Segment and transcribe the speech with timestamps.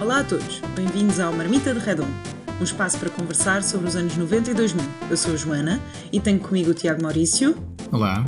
[0.00, 2.14] Olá a todos, bem-vindos ao Marmita de Redondo,
[2.60, 4.84] um espaço para conversar sobre os anos 90 e 2000.
[5.10, 5.80] Eu sou a Joana
[6.12, 7.56] e tenho comigo o Tiago Maurício.
[7.90, 8.24] Olá.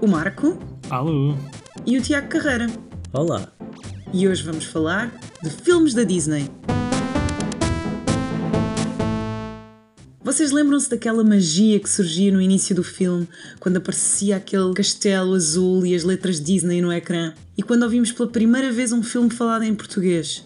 [0.00, 0.56] O Marco.
[0.88, 1.34] Alô.
[1.84, 2.68] E o Tiago Carreira.
[3.12, 3.48] Olá.
[4.12, 5.12] E hoje vamos falar
[5.42, 6.48] de filmes da Disney.
[10.32, 13.28] Vocês lembram-se daquela magia que surgia no início do filme,
[13.60, 17.34] quando aparecia aquele castelo azul e as letras Disney no ecrã?
[17.54, 20.42] E quando ouvimos pela primeira vez um filme falado em português?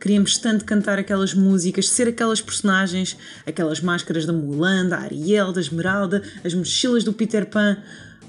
[0.00, 3.16] Queríamos tanto cantar aquelas músicas, ser aquelas personagens,
[3.46, 7.76] aquelas máscaras da Mulan, da Ariel, da Esmeralda, as mochilas do Peter Pan.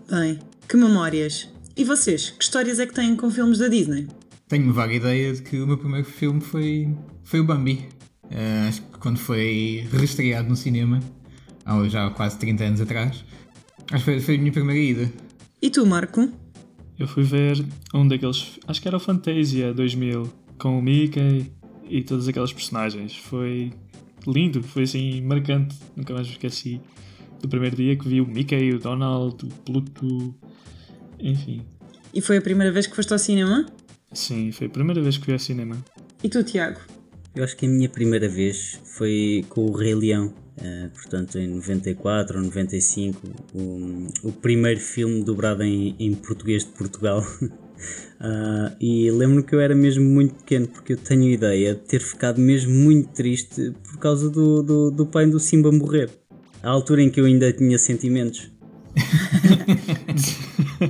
[0.08, 1.50] Bem, que memórias!
[1.76, 4.08] E vocês, que histórias é que têm com filmes da Disney?
[4.48, 7.90] Tenho vaga ideia de que o meu primeiro filme foi, foi o Bambi.
[8.26, 11.00] Uh, acho que quando foi reestreado no cinema,
[11.66, 13.24] há já quase 30 anos atrás.
[13.92, 15.14] Acho que foi, foi a minha primeira ida.
[15.62, 16.30] E tu, Marco?
[16.98, 18.60] Eu fui ver um daqueles.
[18.68, 21.52] Acho que era o Fantasia 2000, com o Mickey
[21.90, 23.16] e todas aquelas personagens.
[23.16, 23.72] Foi
[24.28, 25.78] lindo, foi assim marcante.
[25.96, 26.82] Nunca mais me esqueci
[27.42, 30.36] do primeiro dia que vi o Mickey, o Donald, o Pluto,
[31.20, 31.62] enfim.
[32.14, 33.66] E foi a primeira vez que foste ao cinema?
[34.12, 35.78] Sim, foi a primeira vez que fui ao cinema.
[36.24, 36.80] E tu, Tiago?
[37.36, 41.48] Eu acho que a minha primeira vez foi com o Rei Leão, uh, portanto em
[41.48, 43.22] 94 ou 95,
[44.24, 47.24] o, primeiro filme dobrado em, em português de Portugal.
[47.42, 52.02] uh, e lembro-me que eu era mesmo muito pequeno, porque eu tenho ideia de ter
[52.02, 56.10] ficado mesmo muito triste por causa do, do, do pai do Simba morrer,
[56.64, 58.50] à altura em que eu ainda tinha sentimentos.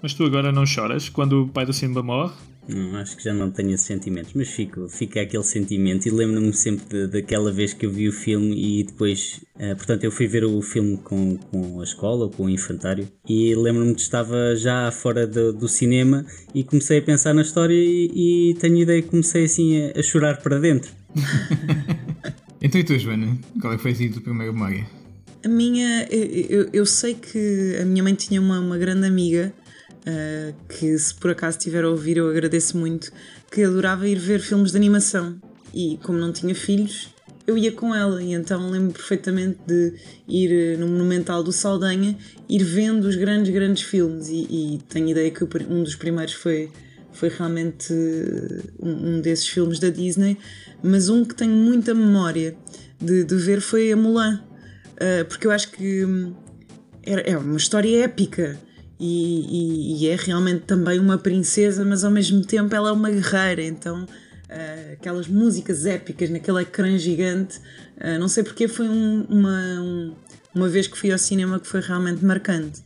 [0.00, 2.34] Mas tu agora não choras quando o pai do Simba morre?
[2.68, 6.52] Não, acho que já não tenho esses sentimentos, mas fico, fica aquele sentimento e lembro-me
[6.52, 10.44] sempre daquela vez que eu vi o filme e depois, uh, portanto, eu fui ver
[10.44, 15.26] o filme com, com a escola, com o infantário e lembro-me que estava já fora
[15.26, 19.44] do, do, cinema e comecei a pensar na história e, e tenho ideia que comecei
[19.44, 20.90] assim a, a chorar para dentro.
[22.60, 23.38] então e tu, Joana?
[23.60, 24.84] Qual é que foi assim a tua primeira memória?
[25.44, 29.54] A minha, eu, eu sei que a minha mãe tinha uma, uma grande amiga
[30.06, 33.12] uh, que se por acaso estiver a ouvir eu agradeço muito,
[33.50, 35.40] que adorava ir ver filmes de animação.
[35.74, 37.10] E como não tinha filhos
[37.46, 38.22] eu ia com ela.
[38.22, 39.94] E então lembro perfeitamente de
[40.28, 42.16] ir eh, no Monumental do Saldanha,
[42.48, 44.28] ir vendo os grandes, grandes filmes.
[44.28, 46.70] E, e tenho ideia que um dos primeiros foi,
[47.12, 50.36] foi realmente eh, um, um, desses filmes da Disney,
[50.82, 52.56] mas um que tenho muita memória
[53.00, 54.42] de, de ver foi a Mulan,
[54.94, 56.34] uh, porque eu acho que hum,
[57.02, 58.58] é, é uma história épica
[58.98, 63.10] e, e, e, é realmente também uma princesa, mas ao mesmo tempo ela é uma
[63.10, 67.58] guerreira, então uh, aquelas músicas épicas naquele ecrã gigante,
[67.98, 70.14] uh, não sei porque foi um, uma, um,
[70.54, 72.82] uma vez que fui ao cinema que foi realmente marcante.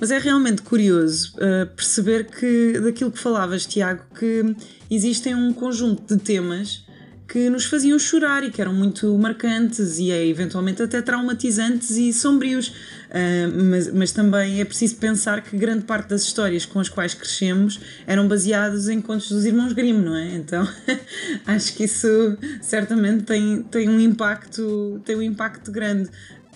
[0.00, 4.56] Mas é realmente curioso uh, perceber que daquilo que falavas, Tiago, que
[4.90, 6.86] existem um conjunto de temas
[7.30, 12.12] que nos faziam chorar e que eram muito marcantes e é eventualmente até traumatizantes e
[12.12, 12.68] sombrios.
[13.08, 17.14] Uh, mas, mas também é preciso pensar que grande parte das histórias com as quais
[17.14, 20.34] crescemos eram baseadas em contos dos irmãos Grimm, não é?
[20.34, 20.68] Então
[21.46, 26.10] acho que isso certamente tem, tem um impacto tem um impacto grande.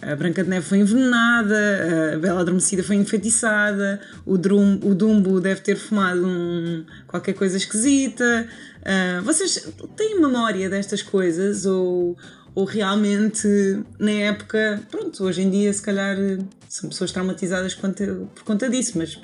[0.07, 5.41] A Branca de Neve foi envenenada, a Bela Adormecida foi enfeitiçada, o, Drum, o Dumbo
[5.41, 8.47] deve ter fumado um, qualquer coisa esquisita.
[8.81, 12.19] Uh, vocês têm memória destas coisas ou,
[12.55, 13.49] ou realmente
[13.99, 16.17] na época, pronto, hoje em dia se calhar
[16.69, 19.19] são pessoas traumatizadas por conta disso, mas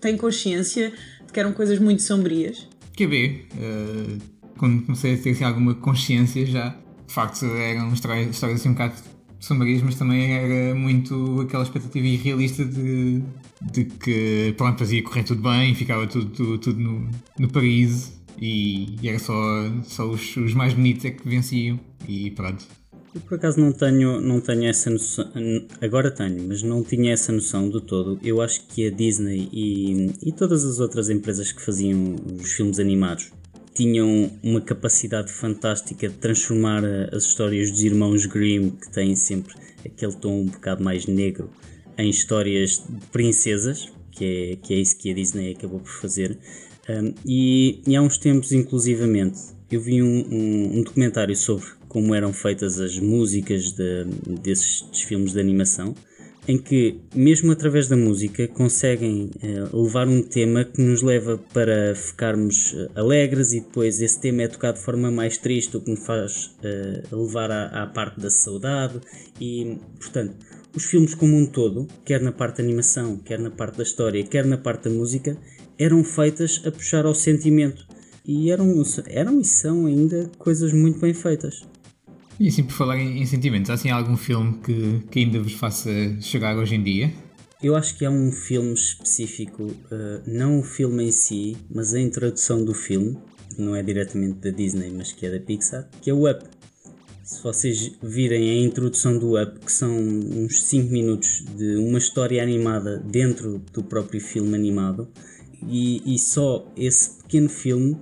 [0.00, 0.90] têm consciência
[1.26, 2.66] de que eram coisas muito sombrias?
[2.96, 4.18] Quer ver, uh,
[4.56, 6.74] quando comecei a ter assim, alguma consciência já,
[7.06, 8.94] de facto eram histórias, histórias assim um bocado
[9.44, 13.22] sombrias, mas também era muito aquela expectativa irrealista de,
[13.72, 18.96] de que pronto, ia correr tudo bem, ficava tudo, tudo, tudo no, no paraíso e,
[19.00, 19.34] e era só,
[19.84, 21.78] só os, os mais bonitos é que venciam
[22.08, 22.64] e pronto.
[23.14, 25.30] Eu por acaso não tenho, não tenho essa noção,
[25.80, 28.18] agora tenho, mas não tinha essa noção do todo.
[28.24, 32.80] Eu acho que a Disney e, e todas as outras empresas que faziam os filmes
[32.80, 33.30] animados
[33.74, 39.54] tinham uma capacidade fantástica de transformar eh, as histórias dos irmãos Grimm, que têm sempre
[39.84, 41.50] aquele tom um bocado mais negro,
[41.98, 46.38] em histórias de princesas, que é, que é isso que a Disney acabou por fazer.
[46.88, 49.38] Um, e, e, há uns tempos, inclusivamente,
[49.70, 54.04] eu vi um, um, um, documentário sobre como eram feitas as músicas de,
[54.42, 55.94] desses filmes de animação
[56.46, 61.94] em que, mesmo através da música, conseguem uh, levar um tema que nos leva para
[61.94, 65.90] ficarmos uh, alegres e depois esse tema é tocado de forma mais triste, o que
[65.90, 69.00] nos faz uh, levar à, à, parte da saudade
[69.40, 70.34] e, portanto,
[70.76, 74.22] os filmes como um todo, quer na parte da animação, quer na parte da história,
[74.24, 75.36] quer na parte da música,
[75.78, 77.86] eram feitas a puxar ao sentimento.
[78.26, 81.62] E eram, eram e são ainda coisas muito bem feitas.
[82.44, 85.54] E assim, por falar em, em sentimentos, há assim algum filme que, que ainda vos
[85.54, 85.88] faça
[86.20, 87.10] chegar hoje em dia?
[87.62, 92.00] Eu acho que há um filme específico, uh, não o filme em si, mas a
[92.00, 93.16] introdução do filme,
[93.48, 96.44] que não é diretamente da Disney, mas que é da Pixar, que é o Up.
[97.22, 102.42] Se vocês virem a introdução do Up, que são uns 5 minutos de uma história
[102.42, 105.08] animada dentro do próprio filme animado,
[105.66, 107.96] e, e só esse pequeno filme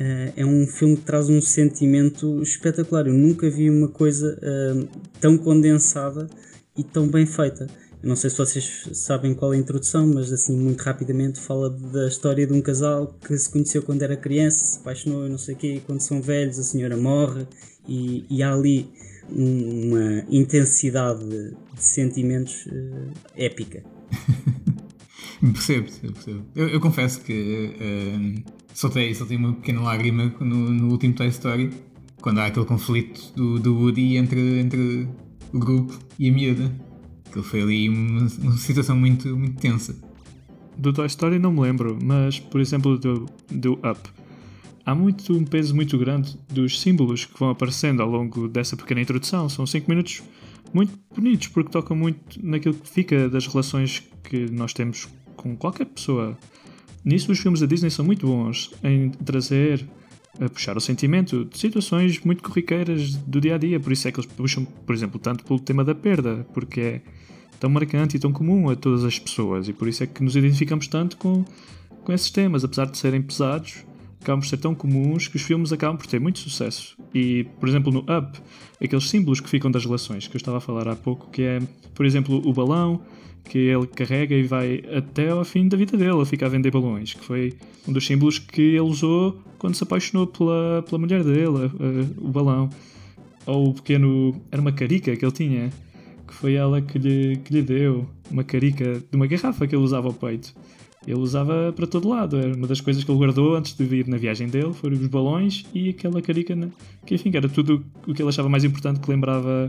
[0.00, 3.06] uh, é um filme que traz um sentimento espetacular.
[3.06, 4.88] Eu nunca vi uma coisa uh,
[5.20, 6.28] tão condensada
[6.76, 7.66] e tão bem feita.
[8.02, 11.70] Eu não sei se vocês sabem qual é a introdução, mas assim muito rapidamente fala
[11.70, 15.54] da história de um casal que se conheceu quando era criança, se apaixonou não sei
[15.54, 17.46] o quê, e quando são velhos a senhora morre
[17.88, 18.88] e, e há ali
[19.28, 23.82] uma intensidade de sentimentos uh, épica.
[25.40, 26.44] percebo, percebo.
[26.54, 27.74] Eu, eu confesso que
[28.76, 31.70] soltei, soltei uma pequena lágrima no, no, último Toy Story,
[32.20, 35.08] quando há aquele conflito do, do Woody entre, entre
[35.52, 36.72] o grupo e a miúda.
[37.32, 39.96] Que foi ali uma, uma situação muito, muito tensa.
[40.76, 43.98] Do Toy Story não me lembro, mas por exemplo do, do Up
[44.84, 49.00] há muito, um peso muito grande dos símbolos que vão aparecendo ao longo dessa pequena
[49.00, 49.48] introdução.
[49.48, 50.22] São 5 minutos
[50.72, 55.86] muito bonitos porque tocam muito naquilo que fica das relações que nós temos com qualquer
[55.86, 56.38] pessoa.
[57.06, 59.86] Nisso, os filmes da Disney são muito bons em trazer,
[60.40, 63.78] a puxar o sentimento de situações muito corriqueiras do dia a dia.
[63.78, 67.00] Por isso é que eles puxam, por exemplo, tanto pelo tema da perda, porque é
[67.60, 69.68] tão marcante e tão comum a todas as pessoas.
[69.68, 71.44] E por isso é que nos identificamos tanto com,
[72.02, 73.84] com esses temas, apesar de serem pesados
[74.26, 76.96] acabam por ser tão comuns que os filmes acabam por ter muito sucesso.
[77.14, 78.38] E, por exemplo, no Up,
[78.82, 81.62] aqueles símbolos que ficam das relações, que eu estava a falar há pouco, que é,
[81.94, 83.00] por exemplo, o balão
[83.44, 86.72] que ele carrega e vai até ao fim da vida dele a ficar a vender
[86.72, 87.54] balões, que foi
[87.86, 91.70] um dos símbolos que ele usou quando se apaixonou pela, pela mulher dele,
[92.18, 92.68] o balão.
[93.46, 94.42] Ou o pequeno.
[94.50, 95.72] Era uma carica que ele tinha,
[96.26, 99.84] que foi ela que lhe, que lhe deu, uma carica de uma garrafa que ele
[99.84, 100.52] usava ao peito
[101.06, 102.36] ele usava para todo lado.
[102.36, 105.06] Era uma das coisas que ele guardou antes de vir na viagem dele, foram os
[105.06, 106.56] balões e aquela carica,
[107.04, 109.68] que enfim, era tudo o que ele achava mais importante que lembrava,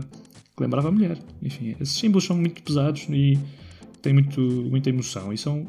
[0.56, 1.18] que lembrava a mulher.
[1.42, 3.38] Enfim, esses símbolos são muito pesados e
[4.02, 5.66] têm muito, muita emoção e são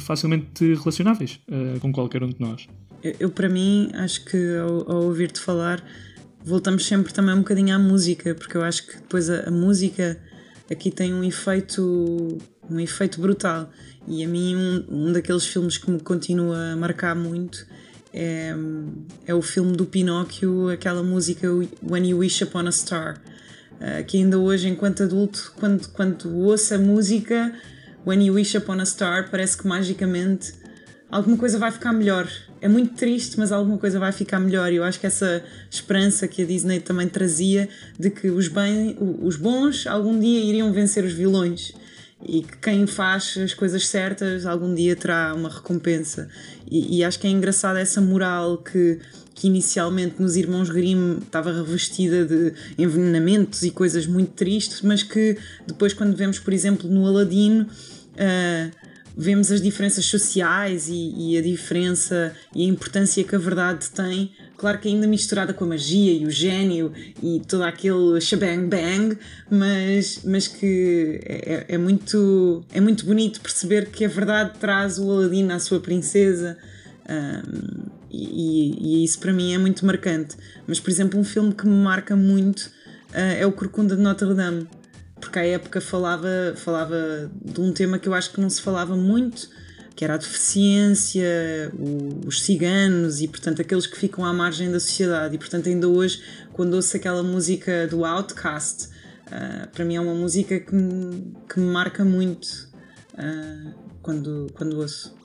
[0.00, 2.66] facilmente relacionáveis uh, com qualquer um de nós.
[3.02, 5.84] Eu, eu para mim, acho que ao, ao ouvir-te falar,
[6.44, 10.20] voltamos sempre também um bocadinho à música, porque eu acho que depois a, a música
[10.70, 12.38] aqui tem um efeito
[12.70, 13.70] um efeito brutal
[14.06, 17.66] e a mim, um, um daqueles filmes que me continua a marcar muito
[18.14, 18.54] é,
[19.26, 21.48] é o filme do Pinóquio, aquela música
[21.82, 23.20] When You Wish Upon a Star.
[23.74, 27.52] Uh, que ainda hoje, enquanto adulto, quando, quando ouço a música
[28.06, 30.54] When You Wish Upon a Star, parece que magicamente
[31.10, 32.28] alguma coisa vai ficar melhor.
[32.64, 34.72] É muito triste, mas alguma coisa vai ficar melhor.
[34.72, 37.68] E eu acho que essa esperança que a Disney também trazia
[37.98, 41.74] de que os, bem, os bons algum dia iriam vencer os vilões
[42.26, 46.26] e que quem faz as coisas certas algum dia terá uma recompensa.
[46.66, 48.98] E, e, acho que é engraçado essa moral que,
[49.34, 55.36] que inicialmente nos Irmãos Grimm estava revestida de envenenamentos e coisas muito tristes, mas que
[55.66, 57.66] depois, quando vemos, por exemplo, no Aladino.
[58.14, 63.88] Uh, vemos as diferenças sociais e, e, a diferença e a importância que a verdade
[63.90, 64.32] tem.
[64.56, 66.92] Claro que ainda misturada com a magia e o gênio
[67.22, 69.16] e todo aquele shabang bang,
[69.50, 75.10] mas, mas que é, é, muito, é muito bonito perceber que a verdade traz o
[75.10, 76.56] Aladino à sua princesa.
[77.08, 80.36] Um, e, e, isso para mim é muito marcante.
[80.66, 82.60] Mas, por exemplo, um filme que me marca muito
[83.10, 84.68] uh, é o Corcunda de Notre Dame
[85.24, 88.94] porque à época falava, falava de um tema que eu acho que não se falava
[88.94, 89.48] muito,
[89.96, 94.78] que era a deficiência, o, os ciganos e, portanto, aqueles que ficam à margem da
[94.78, 95.34] sociedade.
[95.34, 98.88] E, portanto, ainda hoje, quando ouço aquela música do Outcast,
[99.28, 102.68] uh, para mim é uma música que me, que me marca muito
[103.14, 105.16] uh, quando, quando ouço.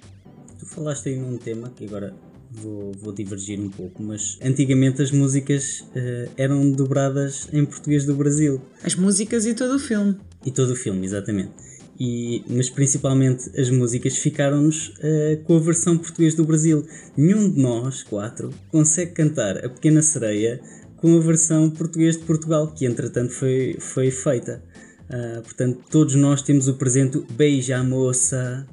[0.60, 2.14] Tu falaste aí num tema que agora
[2.62, 8.16] vou, vou divergir um pouco, mas antigamente as músicas uh, eram dobradas em português do
[8.16, 8.62] Brasil.
[8.84, 10.16] As músicas e todo o filme.
[10.46, 11.52] E todo o filme, exatamente.
[12.00, 16.86] E, mas principalmente as músicas ficaram-nos uh, com a versão português do Brasil.
[17.18, 20.62] Nenhum de nós, quatro, consegue cantar A Pequena Sereia
[20.96, 24.64] com a versão português de Portugal, que entretanto foi, foi feita.
[25.10, 28.66] Uh, portanto, todos nós temos o presente Beija Moça.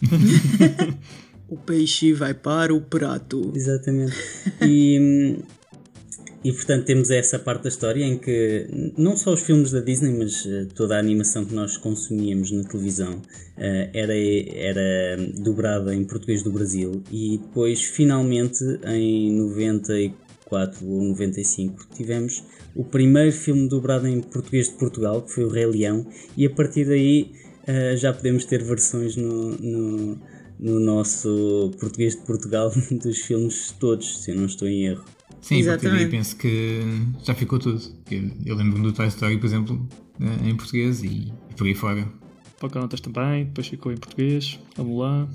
[1.50, 3.52] o peixe vai para o prato.
[3.54, 4.14] Exatamente.
[4.62, 5.36] E,
[6.42, 8.66] E portanto temos essa parte da história em que
[8.96, 12.64] não só os filmes da Disney, mas uh, toda a animação que nós consumíamos na
[12.64, 21.02] televisão uh, era, era dobrada em português do Brasil e depois finalmente em 94 ou
[21.02, 22.42] 95 tivemos
[22.74, 26.06] o primeiro filme dobrado em português de Portugal, que foi o Rei Leão,
[26.38, 27.32] e a partir daí
[27.68, 30.18] uh, já podemos ter versões no,
[30.60, 32.70] no nosso português de Portugal
[33.02, 35.04] dos filmes todos, se eu não estou em erro.
[35.40, 35.86] Sim, Exatamente.
[35.86, 36.80] a partir daí penso que
[37.24, 37.80] já ficou tudo.
[38.10, 39.88] Eu, eu lembro-me do Toy Story, por exemplo,
[40.20, 42.06] eh, em português e, e por aí fora.
[42.58, 45.28] Pocahontas também, depois ficou em português, a Mulan.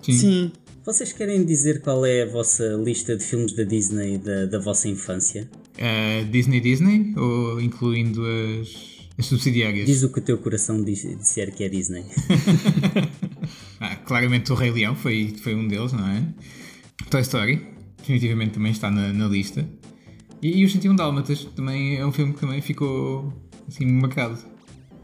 [0.00, 0.12] Sim.
[0.12, 0.52] Sim.
[0.84, 4.88] Vocês querem dizer qual é a vossa lista de filmes da Disney da, da vossa
[4.88, 5.48] infância?
[5.78, 9.86] Uh, Disney Disney ou incluindo as, as subsidiárias?
[9.86, 12.04] Diz o que o teu coração diz, disser que é Disney.
[14.14, 16.22] ah, claramente o Rei Leão foi, foi um deles, não é?
[17.10, 17.60] Toy Story,
[17.98, 19.68] definitivamente também está na, na lista.
[20.40, 23.32] E, e Os 101 Dálmatas também é um filme que também ficou
[23.66, 24.38] assim marcado.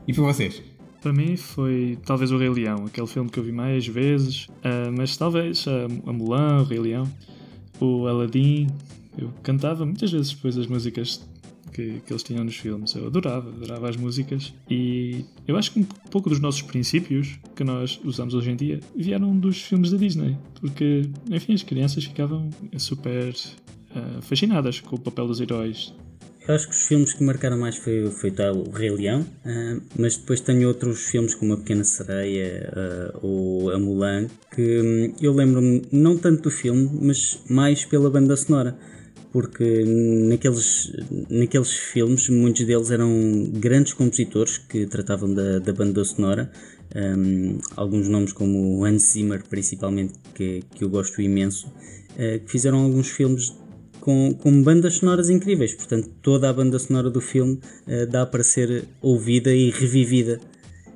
[0.07, 0.62] E para vocês?
[1.00, 4.93] Para mim foi talvez o Rei Leão, aquele filme que eu vi mais vezes, uh,
[4.97, 7.11] mas talvez uh, a Mulan, o Rei Leão,
[7.81, 8.69] o Aladdin.
[9.19, 11.29] Eu cantava muitas vezes depois as músicas
[11.73, 12.95] que, que eles tinham nos filmes.
[12.95, 14.53] Eu adorava, adorava as músicas.
[14.69, 18.81] E eu acho que um pouco dos nossos princípios que nós usamos hoje em dia
[18.97, 20.37] vieram dos filmes da Disney.
[20.61, 25.95] Porque, enfim, as crianças ficavam super uh, fascinadas com o papel dos heróis.
[26.49, 29.83] Eu acho que os filmes que marcaram mais foi, foi tal, o Rei Leão, uh,
[29.97, 35.15] mas depois tenho outros filmes como A Pequena Sereia uh, ou A Mulan, que um,
[35.21, 38.77] eu lembro-me não tanto do filme, mas mais pela banda sonora
[39.33, 39.85] porque
[40.29, 40.93] naqueles,
[41.29, 43.11] naqueles filmes muitos deles eram
[43.53, 46.51] grandes compositores que tratavam da, da banda sonora.
[46.95, 53.09] Um, alguns nomes como Hans Zimmer, principalmente, que, que eu gosto imenso, uh, fizeram alguns
[53.09, 53.55] filmes
[54.01, 55.73] com, com bandas sonoras incríveis.
[55.73, 60.41] Portanto, toda a banda sonora do filme uh, dá para ser ouvida e revivida.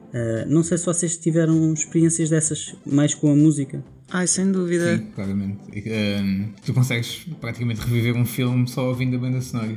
[0.09, 3.85] Uh, não sei se vocês tiveram experiências dessas mais com a música.
[4.15, 4.97] Ai, sem dúvida.
[4.97, 5.59] Sim, claramente.
[5.89, 9.77] Um, tu consegues praticamente reviver um filme só ouvindo a banda sonora.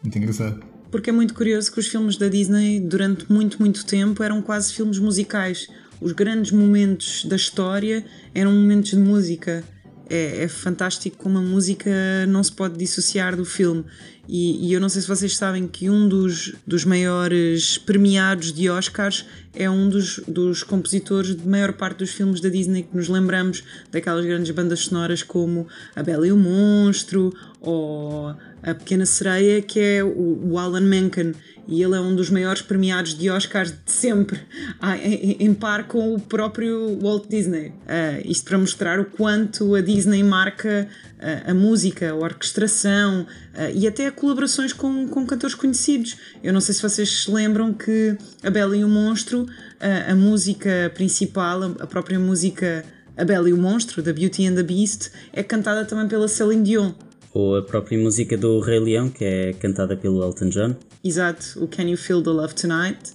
[0.00, 0.62] Muito engraçado.
[0.92, 4.72] Porque é muito curioso que os filmes da Disney, durante muito, muito tempo, eram quase
[4.72, 5.66] filmes musicais.
[6.00, 9.64] Os grandes momentos da história eram momentos de música.
[10.08, 11.90] É, é fantástico como a música
[12.28, 13.84] não se pode dissociar do filme.
[14.28, 18.70] E, e, eu não sei se vocês sabem que um dos, dos maiores premiados de
[18.70, 23.08] Oscars é um dos, dos compositores de maior parte dos filmes da Disney que nos
[23.08, 29.60] lembramos daquelas grandes bandas sonoras como A Bela e o Monstro ou A Pequena Sereia,
[29.60, 31.34] que é o, o Alan Menken
[31.66, 34.40] e ele é um dos maiores premiados de Oscars de sempre,
[35.40, 37.68] em, par com o próprio Walt Disney.
[37.68, 40.88] Uh, isto para mostrar o quanto a Disney marca
[41.18, 43.26] uh, a música, a orquestração
[43.74, 46.16] e até colaborações com, com cantores conhecidos.
[46.42, 49.46] Eu não sei se vocês se lembram que A Bela e o Monstro,
[49.80, 52.84] a música principal, a própria música
[53.16, 56.62] A Bela e o Monstro, da Beauty and the Beast, é cantada também pela Celine
[56.62, 56.92] Dion.
[57.32, 60.76] Ou a própria música do Rei Leão, que é cantada pelo Elton John.
[61.02, 63.14] Exato, o Can You Feel the Love Tonight.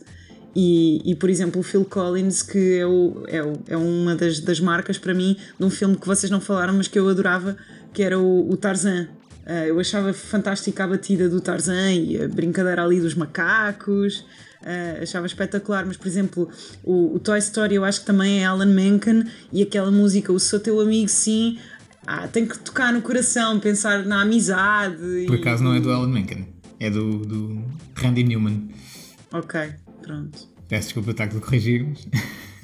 [0.55, 4.39] E, e por exemplo, o Phil Collins, que é, o, é, o, é uma das,
[4.41, 7.55] das marcas para mim de um filme que vocês não falaram, mas que eu adorava,
[7.93, 9.07] que era o, o Tarzan.
[9.49, 14.19] Uh, eu achava fantástica a batida do Tarzan e a brincadeira ali dos macacos.
[14.61, 16.49] Uh, achava espetacular, mas por exemplo,
[16.83, 20.39] o, o, Toy Story eu acho que também é Alan Menken e aquela música, o
[20.39, 21.57] Sou Teu Amigo Sim,
[22.05, 25.25] ah, tem que tocar no coração, pensar na amizade.
[25.25, 27.63] Por acaso não é do Alan Menken é do, do
[27.95, 28.69] Randy Newman.
[29.31, 29.59] Ok,
[30.01, 30.47] pronto.
[30.67, 31.85] Peço desculpa estar a corrigir.
[31.85, 32.07] Mas...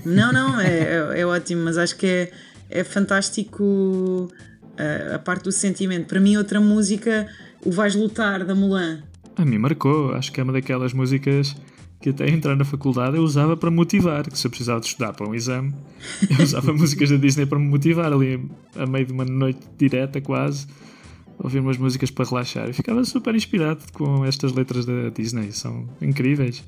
[0.05, 2.31] Não, não, é, é, é, ótimo, mas acho que é,
[2.69, 4.31] é fantástico
[4.77, 6.07] a, a parte do sentimento.
[6.07, 7.27] Para mim, outra música,
[7.63, 9.03] o Vais Lutar, da Mulan.
[9.35, 11.55] A mim marcou, acho que é uma daquelas músicas
[12.01, 15.13] que até entrar na faculdade eu usava para motivar, que se eu precisava de estudar
[15.13, 15.73] para um exame,
[16.37, 20.21] eu usava músicas da Disney para me motivar ali a meio de uma noite direta
[20.21, 20.67] quase
[21.37, 22.69] ouvir umas músicas para relaxar.
[22.69, 26.63] e ficava super inspirado com estas letras da Disney, são incríveis.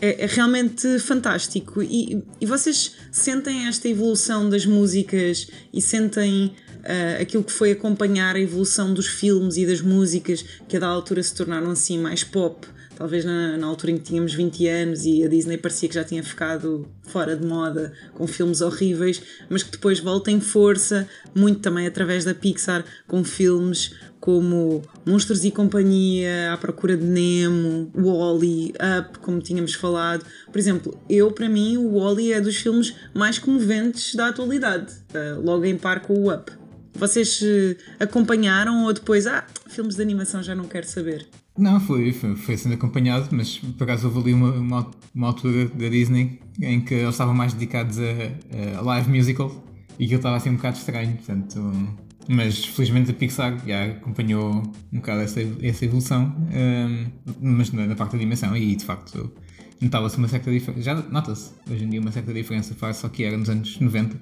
[0.00, 1.82] É, é realmente fantástico.
[1.82, 6.52] E, e, vocês sentem esta evolução das músicas e sentem
[6.86, 10.86] uh, aquilo que foi acompanhar a evolução dos filmes e das músicas que a da
[10.86, 12.66] altura se tornaram assim mais pop?
[12.96, 16.02] talvez na, na, altura em que tínhamos 20 anos e a Disney parecia que já
[16.02, 21.60] tinha ficado fora de moda com filmes horríveis, mas que depois volta em força, muito
[21.60, 28.72] também através da Pixar, com filmes como Monstros e Companhia, À Procura de Nemo, Wall-E,
[28.98, 30.24] Up, como tínhamos falado.
[30.50, 35.36] Por exemplo, eu, para mim, o Wall-E é dos filmes mais comoventes da atualidade, eh,
[35.40, 36.50] logo em par com o Up.
[36.98, 41.26] Vocês uh, acompanharam ou depois, ah, filmes de animação já não quero saber?
[41.56, 45.66] Não, foi, foi, foi sendo acompanhado, mas por acaso houve ali uma, uma, uma altura
[45.66, 49.64] da Disney em que eles estavam mais dedicados a, a live musical
[49.98, 51.96] e aquilo estava assim um bocado estranho, portanto.
[52.28, 54.62] Mas felizmente a Pixar já acompanhou
[54.92, 57.06] um bocado essa, essa evolução, um,
[57.40, 59.32] mas na, na, parte da animação, e de facto
[59.80, 60.82] notava-se uma certa diferença.
[60.82, 64.16] Já nota-se hoje em dia uma certa diferença face ao que era nos anos 90,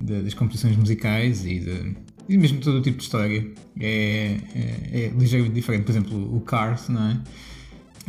[0.00, 1.96] de, das composições musicais e de
[2.28, 3.46] e mesmo todo o tipo de história
[3.78, 5.84] é, é, é, ligeiramente diferente.
[5.84, 7.20] Por exemplo, o Cars, não é?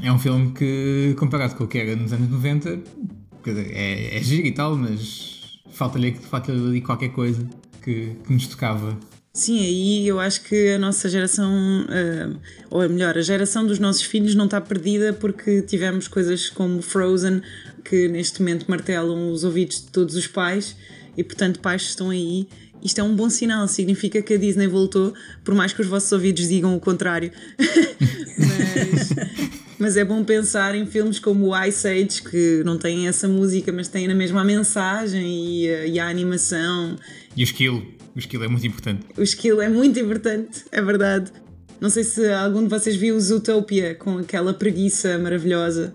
[0.02, 2.82] É um filme que, comparado com o que era nos anos 90,
[3.46, 7.48] é, é giro e tal, mas falta-lhe falta ali qualquer coisa
[7.84, 8.98] que, que nos tocava
[9.38, 11.54] Sim, aí eu acho que a nossa geração,
[11.84, 12.40] uh,
[12.72, 17.44] ou melhor, a geração dos nossos filhos não está perdida porque tivemos coisas como Frozen
[17.86, 20.76] que neste momento martelam os ouvidos de todos os pais
[21.18, 22.48] e, portanto, pais estão aí
[22.84, 26.12] isto é um bom sinal, significa que a Disney voltou, por mais que os vossos
[26.12, 27.32] ouvidos digam o contrário.
[28.38, 29.10] mas,
[29.80, 33.72] mas, é bom pensar em filmes como o Ice Age, que não têm essa música,
[33.72, 36.96] mas têm na mesma a mensagem e a, e a animação.
[37.36, 37.84] E o skill.
[38.16, 39.06] O skill é muito importante.
[39.18, 41.32] O skill é muito importante, é verdade.
[41.80, 45.94] Não sei se algum de vocês viu Zootopia com aquela preguiça maravilhosa.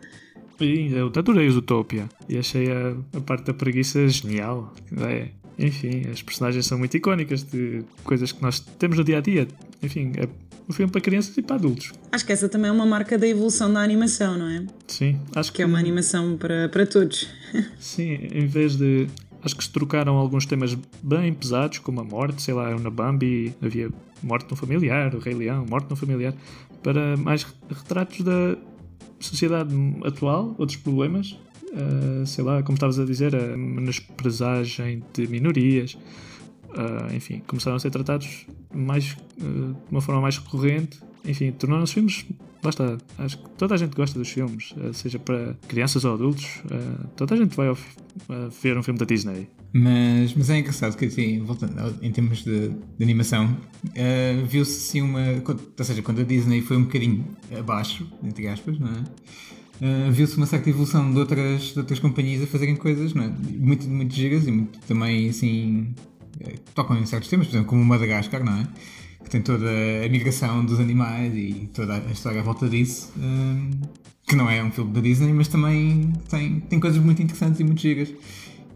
[0.59, 4.73] Sim, eu adorei Zootopia e achei a, a parte da preguiça genial.
[5.01, 5.29] É,
[5.59, 9.49] enfim, as personagens são muito icónicas de coisas que nós temos no dia a dia.
[9.83, 10.29] Enfim, é
[10.69, 11.93] um filme para crianças e para adultos.
[12.11, 14.67] Acho que essa também é uma marca da evolução da animação, não é?
[14.87, 15.57] Sim, acho que.
[15.57, 17.29] Que é uma animação para, para todos.
[17.79, 19.09] Sim, em vez de.
[19.45, 23.53] Acho que se trocaram alguns temas bem pesados, como a morte, sei lá, na Bambi
[23.61, 23.91] havia
[24.23, 26.33] morte no familiar, o Rei Leão, morte no familiar,
[26.81, 28.57] para mais retratos da
[29.23, 29.75] sociedade
[30.05, 31.39] atual, outros problemas,
[31.73, 35.97] uh, sei lá, como estavas a dizer, a menosprezagem de minorias,
[36.71, 40.99] uh, enfim, começaram a ser tratados mais, uh, de uma forma mais recorrente.
[41.25, 42.27] Enfim, tornaram-se filmes.
[42.63, 46.63] Lá está, acho que toda a gente gosta dos filmes, seja para crianças ou adultos,
[47.17, 47.77] toda a gente vai ao,
[48.63, 49.49] ver um filme da Disney.
[49.73, 53.57] Mas, mas é engraçado que, assim, voltando em termos de, de animação,
[54.47, 55.21] viu-se assim uma.
[55.77, 57.25] Ou seja, quando a Disney foi um bocadinho
[57.59, 59.05] abaixo, entre aspas, não é?
[59.83, 63.29] uh, viu-se uma certa evolução de outras, de outras companhias a fazerem coisas não é?
[63.59, 65.95] muito, muito gigas e muito, também assim
[66.41, 68.69] uh, tocam em certos temas, por exemplo, como o Madagascar, não é?
[69.23, 73.13] Que tem toda a migração dos animais e toda a história à volta disso.
[73.17, 73.89] Uh,
[74.27, 77.65] que não é um filme da Disney, mas também tem, tem coisas muito interessantes e
[77.65, 78.13] muito gigas.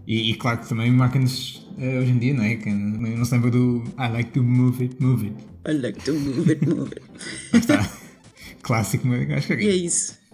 [0.07, 2.57] E, e claro que também marca-nos uh, hoje em dia, não é?
[2.57, 5.37] Que não se lembra do I like to move it, move it.
[5.69, 7.03] I like to move it, move it.
[7.53, 7.91] está.
[8.63, 9.59] Clássico Madagascar.
[9.59, 10.27] E é isso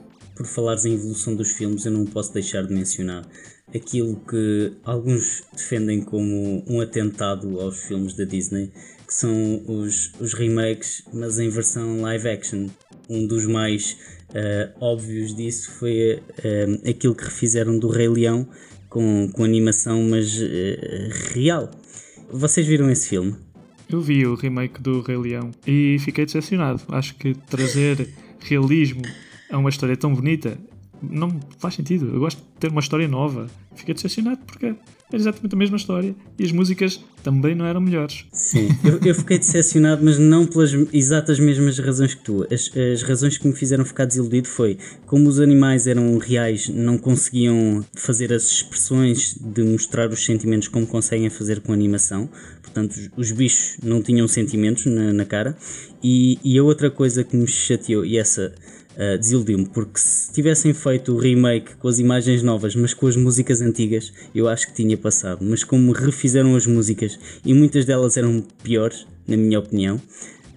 [0.43, 3.27] por falares em evolução dos filmes, eu não posso deixar de mencionar
[3.75, 8.71] aquilo que alguns defendem como um atentado aos filmes da Disney,
[9.13, 12.69] que são os, os remakes, mas em versão live action.
[13.11, 13.99] Um dos mais
[14.31, 18.49] uh, óbvios disso foi uh, aquilo que refizeram do Rei Leão
[18.89, 20.49] com, com animação, mas uh,
[21.35, 21.71] real.
[22.31, 23.37] Vocês viram esse filme?
[23.91, 26.83] Eu vi o remake do Rei Leão e fiquei decepcionado.
[26.89, 28.09] Acho que trazer
[28.41, 29.03] realismo
[29.51, 30.59] é uma história tão bonita.
[31.03, 32.11] Não faz sentido.
[32.13, 33.47] Eu gosto de ter uma história nova.
[33.75, 38.25] Fiquei decepcionado porque era exatamente a mesma história e as músicas também não eram melhores.
[38.33, 42.47] Sim, eu, eu fiquei decepcionado, mas não pelas exatas mesmas razões que tu.
[42.51, 46.97] As, as razões que me fizeram ficar desiludido foi como os animais eram reais, não
[46.97, 52.29] conseguiam fazer as expressões de mostrar os sentimentos como conseguem fazer com animação.
[52.63, 55.57] Portanto, os, os bichos não tinham sentimentos na, na cara.
[56.03, 58.53] E, e a outra coisa que me chateou, e essa
[58.97, 63.17] uh, desiludiu-me, porque se tivessem feito o remake com as imagens novas, mas com as
[63.17, 65.45] músicas antigas, eu acho que tinha passado.
[65.45, 70.01] Mas como refizeram as músicas e muitas delas eram piores, na minha opinião,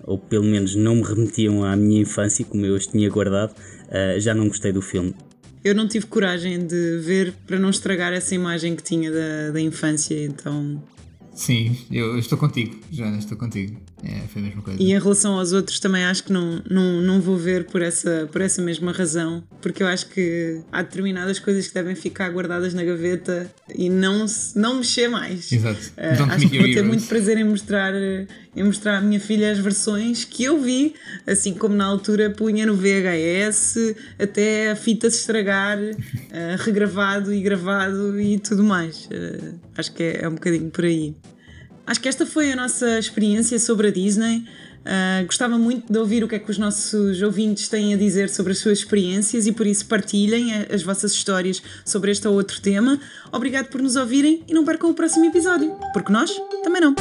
[0.03, 4.19] ou pelo menos não me remetiam à minha infância, como eu as tinha guardado, uh,
[4.19, 5.13] já não gostei do filme.
[5.63, 9.59] Eu não tive coragem de ver para não estragar essa imagem que tinha da, da
[9.59, 10.81] infância, então.
[11.33, 13.75] Sim, eu estou contigo, já estou contigo.
[14.03, 14.81] É, foi a mesma coisa.
[14.81, 18.27] E em relação aos outros também acho que não, não, não vou ver por essa,
[18.31, 22.73] por essa mesma razão, porque eu acho que há determinadas coisas que devem ficar guardadas
[22.73, 25.51] na gaveta e não, não mexer mais.
[25.51, 25.79] Exato.
[25.97, 29.59] Uh, acho que vou ter muito prazer em mostrar, em mostrar à minha filha as
[29.59, 30.93] versões que eu vi,
[31.25, 35.93] assim como na altura punha no VHS até a fita se estragar, uh,
[36.59, 39.05] regravado e gravado e tudo mais.
[39.05, 41.15] Uh, acho que é, é um bocadinho por aí.
[41.87, 44.43] Acho que esta foi a nossa experiência sobre a Disney.
[44.85, 48.29] Uh, gostava muito de ouvir o que é que os nossos ouvintes têm a dizer
[48.29, 52.61] sobre as suas experiências e por isso partilhem as vossas histórias sobre este ou outro
[52.61, 52.99] tema.
[53.31, 56.31] Obrigado por nos ouvirem e não percam o próximo episódio, porque nós
[56.63, 56.93] também não.